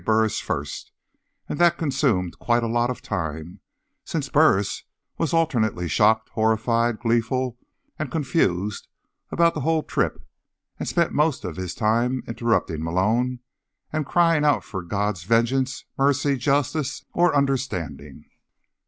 [0.03, 0.91] Burris first,
[1.47, 3.59] and that consumed quite a lot of time,
[4.03, 4.83] since Burris
[5.19, 7.59] was alternately shocked, horrified, gleeful
[7.99, 8.87] and confused
[9.29, 10.19] about the whole trip,
[10.79, 13.41] and spent most of his time interrupting Malone
[13.93, 18.25] and crying out for God's vengeance, mercy, justice or understanding.